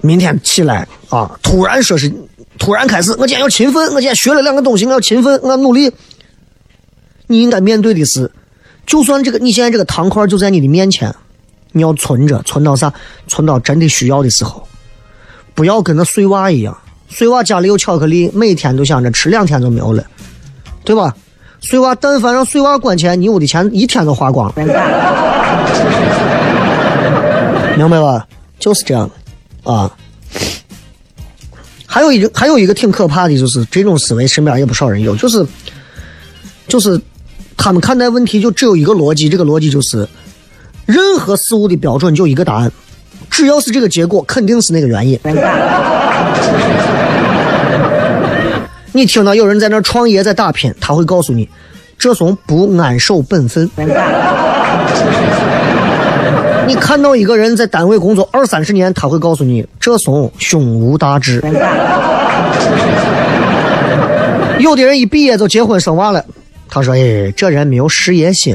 [0.00, 2.12] 明天起来啊，突然说是
[2.56, 5.92] 突然开始，我今天要勤奋，我今天学了两个东西，我要勤奋，我要努力。
[7.26, 8.30] 你应该面对的是，
[8.86, 11.12] 就算这个你现在这个糖块就在你的面前，
[11.72, 12.92] 你要存着，存到啥？
[13.26, 14.68] 存到真的需要的时候，
[15.54, 16.78] 不要跟那碎娃一样。
[17.08, 20.04] 碎娃家里有巧克力，每天都想着吃，两天就没有了，
[20.84, 21.14] 对吧？
[21.60, 24.54] 碎娃但凡让碎娃管钱，你屋的钱一天都花光了，
[27.76, 28.24] 明白吧？
[28.60, 29.10] 就是这样。
[29.64, 29.90] 啊，
[31.84, 35.44] 还有一个还有一个挺可怕的，就是这种思维身边也不少人有，就是
[36.68, 37.00] 就是
[37.56, 40.06] 他们看待问题就只有一个逻辑，这个逻辑就是
[40.86, 42.70] 任何事物的标准就一个答案，
[43.28, 45.18] 只要是这个结果，肯定是那个原因。
[48.92, 51.48] 你听到有人在那创业在打拼，他会告诉你，
[51.98, 53.70] 这怂不安守本分。
[56.66, 61.42] 你看到一个人在单位工作二三十年，他会告诉你这怂胸无大志。
[64.58, 66.24] 有的人一毕业就结婚生娃了，
[66.68, 68.54] 他说：“哎，这人没有事业心。”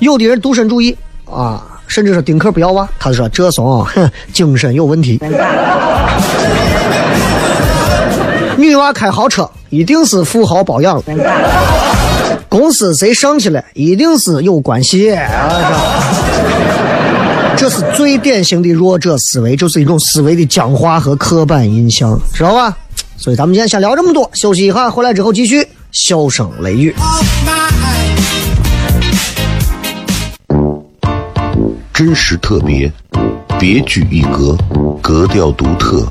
[0.00, 5.20] 有的人独身主义啊，甚至是丁克不要娃，他说：“这怂哼，精神有问题。”
[8.56, 11.02] 女娃开豪车，一定是富豪包养。
[12.48, 15.12] 公司谁上去了，一定是有关系。
[17.56, 22.76] 这是最典型的弱者思维，就是一种思维的僵化和刻板印象，知道吧？
[23.16, 26.94] 所以咱们今天先聊这么多，休息一下，回来之后继续笑声雷雨。
[31.92, 32.92] 真实特别，
[33.58, 34.56] 别具一格，
[35.00, 36.06] 格调独特，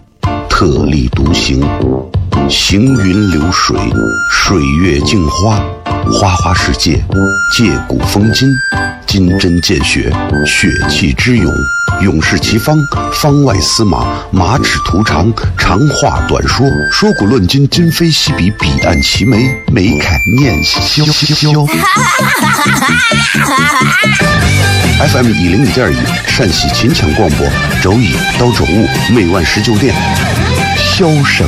[0.49, 1.61] 特立独行，
[2.49, 3.77] 行云流水，
[4.29, 5.59] 水月镜花。
[6.11, 7.01] 花花世界，
[7.55, 8.49] 借古风今，
[9.07, 10.11] 金针见血，
[10.45, 11.49] 血气之勇，
[12.01, 12.77] 勇士齐方，
[13.13, 19.37] 方外司马，马齿图长，长话短说，说古论今，今非昔比，彼岸齐眉，
[19.71, 21.05] 眉开眼笑。
[25.07, 25.95] FM 一零五点一，
[26.27, 27.47] 陕西秦腔广播，
[27.81, 29.95] 周一到周五每晚十九点，
[30.77, 31.47] 萧声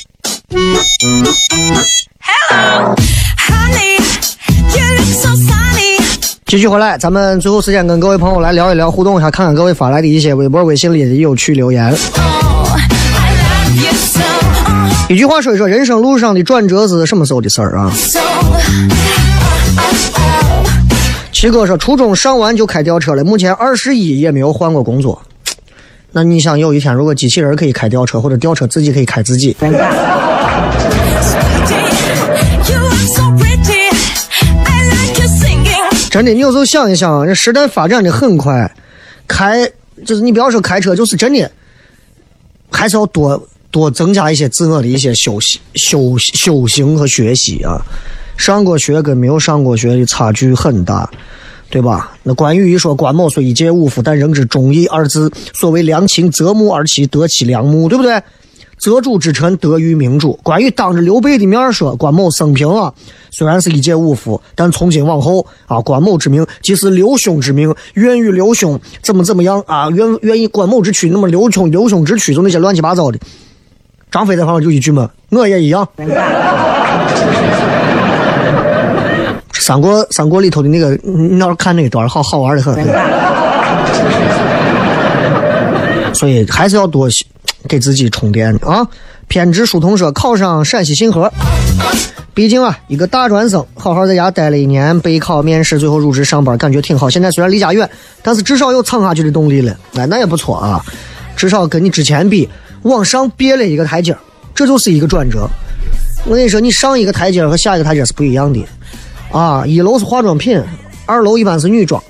[0.51, 0.75] Honey,
[4.67, 5.95] you so sunny.
[6.45, 11.95] 继续回来，咱们最后时间跟各位朋友来聊一聊，互动一下，看看各位发来的一些微博、微信里的有趣留言。
[15.07, 18.19] 一句话说一说，人生路上的转折是什么时候的事儿啊？so.
[18.19, 18.55] Oh, oh,
[21.31, 25.21] 七哥说，初中上完就开吊车了，目前二十一，也没有换过工作。
[26.11, 29.55] 那你想有一天，如果机器人可以开吊车，或者吊车自己可以开自己，
[36.09, 38.69] 真的，你有时候想一想，这时代发展的很快，
[39.27, 39.65] 开
[40.05, 41.49] 就是你不要说开车，就是真的，
[42.69, 43.41] 还是要多
[43.71, 47.81] 多增加一些自我的一些修习、修修行和学习啊。
[48.35, 51.09] 上过学跟没有上过学的差距很大，
[51.69, 52.11] 对吧？
[52.23, 55.31] 那关羽一说关某虽一介武夫，但仍知忠义二字。
[55.53, 58.21] 所谓良禽择木而栖，得其良木，对不对？
[58.81, 60.39] 择主之臣，得于明主。
[60.41, 62.91] 关羽当着刘备的面说：“关某生平啊，
[63.29, 69.87] 虽然是一介武夫，但从今往后啊，关某之名即是刘兄之名，愿与刘兄怎么怎么样啊？
[69.91, 73.19] 愿愿意关某之躯，那么刘兄刘兄之躯，就那些乱七八糟的。”
[74.09, 75.87] 张飞在旁边就一句嘛：“我也一样。”
[79.53, 82.73] 三国三国里头的那个，你要是看那一段，好好玩的很。
[86.15, 87.07] 所以还是要多
[87.67, 88.87] 给自己充电啊！
[89.27, 91.31] 偏执书童说考上陕西信合，
[92.33, 97.09] 毕竟啊，一个大专生，好好在家待了一年，备考、面试，最后入职上班，感觉挺好。
[97.09, 97.89] 现在虽然离家远，
[98.21, 100.83] 但是至少有撑下去的动力了，哎，那也不错啊。
[101.37, 102.49] 至少跟你之前比，
[102.81, 104.13] 往上别了一个台阶
[104.53, 105.47] 这就是一个转折。
[106.25, 108.63] 我跟你说，你上一个台阶和下一个台阶是不一样的
[109.31, 109.63] 啊！
[109.65, 110.61] 一楼是化妆品，
[111.05, 112.03] 二楼一般是女装。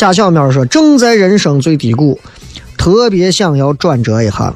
[0.00, 2.18] 贾小喵说：“正在人生最低谷，
[2.78, 4.54] 特别想要转折一下。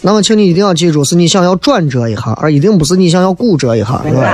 [0.00, 4.32] 那么，请你一定要记住，是你想要转折一下，而一定不是你想要骨折一下，是吧？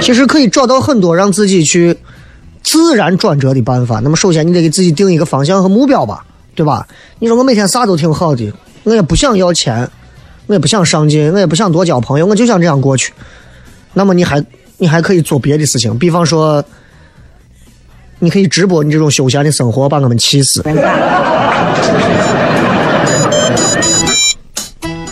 [0.00, 1.98] 其实可以找到很多让自己去
[2.62, 3.98] 自然转折的办法。
[3.98, 6.86] 那么，首先你得给自己定一个方向和目标吧，对吧？
[7.18, 8.52] 你说我每天啥都挺好的，
[8.84, 9.90] 我也不想要钱，
[10.46, 13.12] 我也不想上进，我也不想多交朋友，我就想这样过去。
[13.92, 14.40] 那么你还
[14.78, 16.64] 你还可以做别的事情，比方说，
[18.18, 20.62] 你可以直播你这种休闲的生活，把我们气死。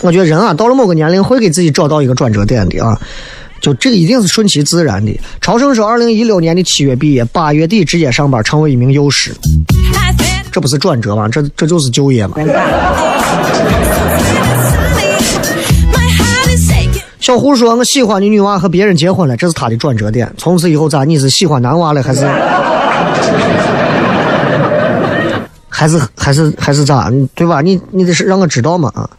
[0.01, 2.99] 我觉得人啊，到了某个年龄会给自己找到一个转折点的啊，
[3.61, 5.17] 就这个一定是顺其自然的。
[5.39, 9.33] 朝生说，二零一六年的七月毕业，八月底直接上班，成为一名幼师，
[10.51, 11.29] 这不是转折吗？
[11.29, 12.35] 这这就是就业吗。
[17.23, 20.29] 小胡说：“我喜欢的女娃和别人结婚了，这是他的转折点。
[20.37, 21.05] 从此以后咋？
[21.05, 22.27] 你是喜欢男娃了，还是
[25.69, 27.09] 还是还是还是咋？
[27.33, 27.61] 对吧？
[27.61, 29.09] 你你得是让我知道嘛啊！”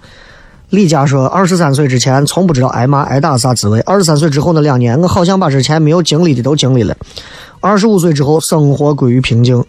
[0.68, 3.80] 李佳说：“二十三岁之前从不知道挨骂挨打啥滋味。
[3.86, 6.94] 二十三岁之后那两年，我好像把之前没有经历的都经历了。
[7.61, 9.64] 二十五岁之后，生活归于平静。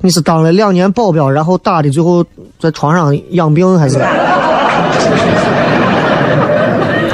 [0.00, 2.24] 你是当了两年保镖，然后打的最后
[2.58, 3.98] 在床上养病，还是？”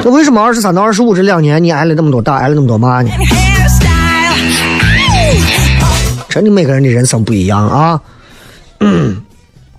[0.02, 3.10] 那为什么二十三到二十五这两年你挨了那么多打，挨了那么多骂呢？
[6.28, 8.00] 真的每个人的人生不一样啊。
[8.78, 9.20] 嗯，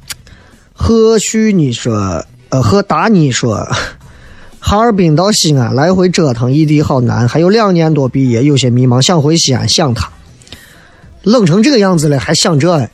[0.73, 3.67] 何须你说，呃，何达你说，
[4.59, 10.09] 哈尔滨到西安来回折腾，异地好难，还有两年多毕业，有些迷茫，想回西安，想他，
[11.23, 12.87] 冷成这个样子了，还想这？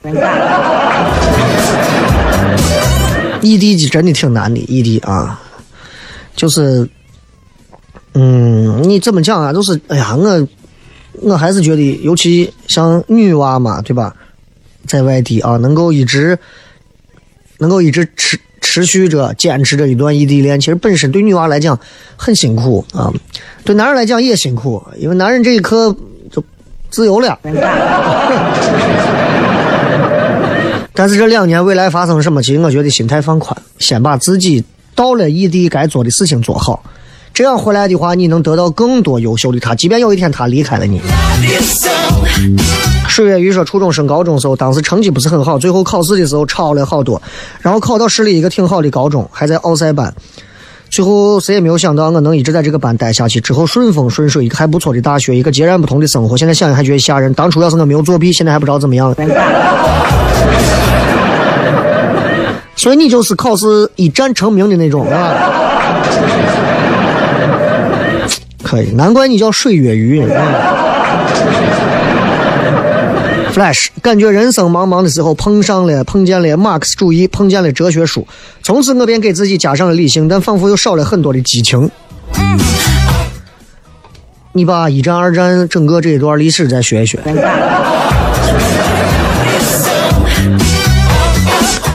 [3.42, 5.42] 异地真的挺难的，异地啊，
[6.36, 6.88] 就是，
[8.20, 9.54] 嗯，你怎么讲啊？
[9.54, 10.48] 就是，哎呀，我
[11.22, 14.16] 我还是觉得，尤其像女娃嘛，对吧？
[14.88, 16.40] 在外地啊，能够一直
[17.60, 21.80] 能够一直持持续着坚持着一段异地恋，其实本身对女娃来讲
[22.16, 23.14] 很辛苦啊，
[23.64, 25.96] 对男人来讲也辛苦，因为男人这一刻
[26.32, 26.44] 就
[26.90, 27.38] 自由了。
[30.94, 34.64] 但是这两年未来发生什么，其实我觉得心态放宽，先把自己
[34.96, 36.82] 到了异地该做的事情做好，
[37.38, 39.76] 这样回来的话，你能得到更多优秀的他。
[39.76, 41.00] 即便有一天他离开了你.
[43.08, 47.22] 水月鱼说，初中升高中时候，当时成绩不是很好，最后考试的时候超了好多，
[47.62, 50.12] 然后考到市里一个挺好的高中，还在奥赛班。
[50.90, 56.36] 最后谁也没有想到我能一直在这个班待下去，之后顺风顺水，一个还不错的大学，一个截然不同的生活。
[56.36, 57.32] 现在想想还觉得吓人。
[57.36, 59.16] 当初要是我没有作弊，现在还不知道怎么样。
[62.76, 66.57] 所以你就是考试一战成名的那种，是吧？
[68.68, 70.22] 可以，难怪你叫水月鱼。
[73.56, 78.28] Flash，感觉人生茫茫的时候碰上了碰见了马克思主义，碰见了哲学书，
[78.62, 81.90] 从此我便给自己加上了理性，但仿佛又少了很多的激情。
[84.52, 87.20] 你把一战、二战整个这一段历史再学一学。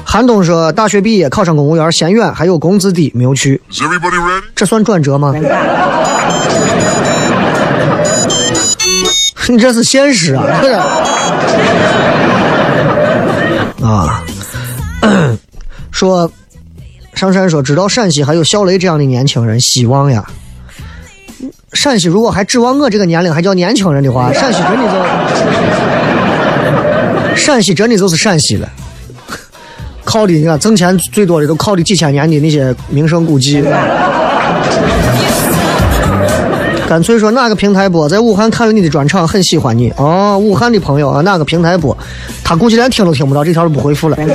[0.05, 3.61] 韩东说，大学毕业考上公务员嫌远，还有工资低，没有去。
[3.71, 4.43] Is everybody ready?
[4.55, 5.35] 这算转折吗？
[9.49, 10.47] 你这是现实啊！
[10.61, 10.75] 这是
[13.85, 14.23] 啊，
[15.91, 16.31] 说
[17.15, 20.25] 上山说知道陕西还有小雷这样的年轻人，希望呀。
[21.73, 24.95] 陕西如果还指望我这个年龄还叫年轻人的话，陕西真的就
[27.37, 28.69] 陕西真的就是陕西了。
[30.05, 33.63] 靠的你看挣钱最多的都靠的几千年的那些名胜古迹。
[36.93, 40.39] 干脆说哪个平台播，在武汉看了你的专场，很喜欢你哦。
[40.39, 41.97] 武汉的朋友啊，哪个平台播？
[42.45, 44.19] 他估计连听都听不到，这条就不回复了。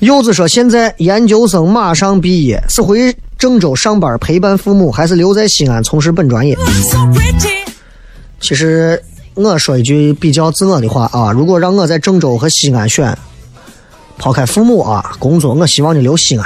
[0.00, 6.58] 柚子说，现在研究生马上毕业，是回郑州上班陪伴父母，还是留在西安从事本专业？
[8.40, 9.00] 其实
[9.34, 13.16] 我说一句比较自我的话啊，如果让我在郑州和西安选，
[14.18, 16.44] 抛开父母啊，工作，我希望你留西安。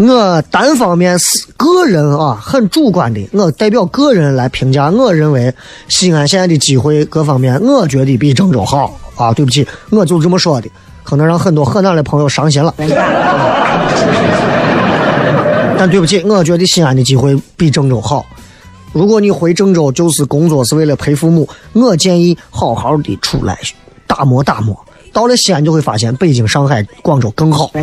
[0.00, 4.88] 我单方面是个人啊，很主观的，我代表个人来评价。
[4.88, 5.54] 我认为
[5.88, 9.30] 西安现在的机会各方面，我觉得比郑州好啊。
[9.34, 10.70] 对不起，我就这么说的，
[11.04, 12.74] 可能让很多河南的朋友伤心了。
[15.76, 18.24] 但对不起，我觉得西安的机会比郑州好。
[18.94, 23.58] 如果你回郑州就是工作是为了陪父母，我建议好好的出来
[24.06, 24.74] 打磨打磨。
[25.12, 27.70] 到了西安就会发现北京、上海、广州更好。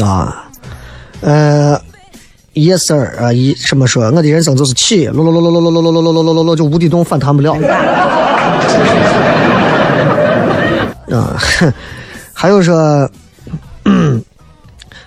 [0.00, 0.48] 啊，
[1.20, 1.80] 呃
[2.54, 7.54] ，yes sir 啊，一什么说我的人生就是起，落落落落落落落落落落落落落就无底洞反弹不了。
[11.10, 11.72] 啊，哼
[12.32, 13.10] 还有说。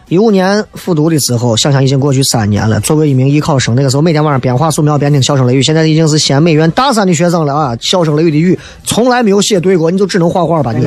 [0.08, 2.80] 一五年复读的时候，想想已经过去三年了。
[2.80, 5.62] 作为一名艺考生，那个时候每天晚上边画素描边听笑声雷雨。
[5.62, 7.78] 现在已经是西安美院大三的学生了啊！
[7.80, 10.84] 笑声雷雨的雨从来没有写对过，你就只能画画吧你。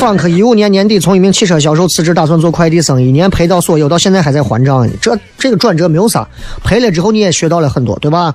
[0.00, 4.92] 访客一五年年底从一名汽车销售辞职，打算做快递生意，一年赔到所有，到现在还在还账呢。
[4.98, 6.26] 这这个转折没有啥，
[6.64, 8.34] 赔了之后你也学到了很多，对吧？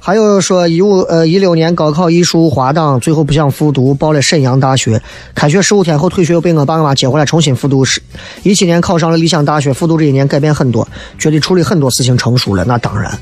[0.00, 5.00] 还有说一五呃一六年高考艺术滑档，最后不想复读，报了沈阳大学。
[5.36, 7.84] 开学十五天后退学，又被我爸我妈接回来重新复读。
[7.84, 8.02] 是
[8.42, 12.64] 一七年考上了理想大学，复读这一年改变很多，觉得处理很多事情成熟了。
[12.64, 13.16] 那当然，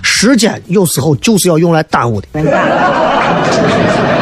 [0.00, 2.28] 时间有时候就是要用来耽误的。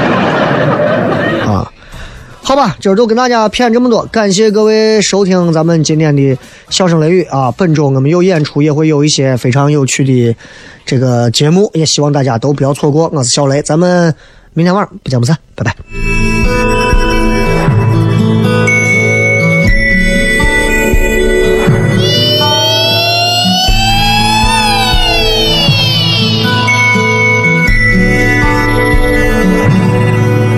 [2.47, 6.39] 好吧，今儿就跟大家骗这么多，感谢各位收听咱们今天的
[6.69, 7.51] 笑声雷雨啊。
[7.53, 10.37] 本周我们有演出，也会有一些非常有趣的
[10.85, 13.11] 这个节目，也希望大家都不要错过。
[13.15, 14.15] 我是小雷，咱们
[14.53, 16.54] 明天晚上不见不散，拜拜。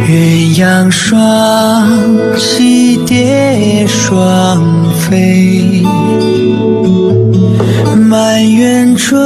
[0.09, 1.91] 鸳鸯双
[2.37, 4.63] 栖蝶双
[4.95, 5.83] 飞，
[8.09, 9.21] 满园春